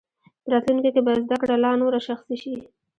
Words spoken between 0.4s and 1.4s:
په راتلونکي کې به زده